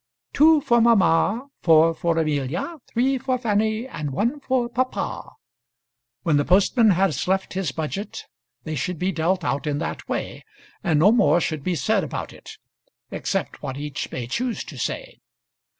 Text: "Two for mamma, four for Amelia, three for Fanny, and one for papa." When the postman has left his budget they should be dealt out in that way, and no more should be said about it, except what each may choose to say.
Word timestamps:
"Two 0.33 0.61
for 0.61 0.81
mamma, 0.81 1.49
four 1.61 1.93
for 1.93 2.17
Amelia, 2.17 2.77
three 2.87 3.19
for 3.19 3.37
Fanny, 3.37 3.85
and 3.87 4.09
one 4.09 4.39
for 4.39 4.67
papa." 4.67 5.33
When 6.23 6.37
the 6.37 6.43
postman 6.43 6.89
has 6.89 7.27
left 7.27 7.53
his 7.53 7.71
budget 7.71 8.25
they 8.63 8.73
should 8.73 8.97
be 8.97 9.11
dealt 9.11 9.43
out 9.43 9.67
in 9.67 9.77
that 9.77 10.09
way, 10.09 10.43
and 10.83 10.97
no 10.97 11.11
more 11.11 11.39
should 11.39 11.63
be 11.63 11.75
said 11.75 12.03
about 12.03 12.33
it, 12.33 12.57
except 13.11 13.61
what 13.61 13.77
each 13.77 14.11
may 14.11 14.25
choose 14.25 14.63
to 14.63 14.77
say. 14.79 15.19